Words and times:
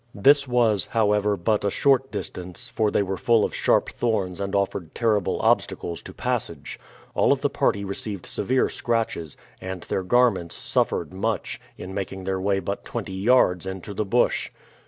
This 0.15 0.47
was, 0.47 0.87
however, 0.87 1.37
but 1.37 1.63
a 1.63 1.69
short 1.69 2.11
distance, 2.11 2.69
for 2.69 2.89
they 2.89 3.03
were 3.03 3.17
full 3.17 3.45
of 3.45 3.53
sharp 3.53 3.87
thorns 3.91 4.39
and 4.41 4.55
offered 4.55 4.95
terrible 4.95 5.39
obstacles 5.43 6.01
to 6.01 6.11
passage. 6.11 6.79
All 7.13 7.31
of 7.31 7.41
the 7.41 7.51
party 7.51 7.85
received 7.85 8.25
severe 8.25 8.67
scratches, 8.67 9.37
and 9.61 9.81
their 9.83 10.01
garments 10.01 10.55
suffered 10.55 11.13
much, 11.13 11.61
in 11.77 11.93
making 11.93 12.23
their 12.23 12.41
way 12.41 12.57
but 12.59 12.83
twenty 12.83 13.13
yards 13.13 13.67
into 13.67 13.93
the 13.93 14.03
bush. 14.03 14.49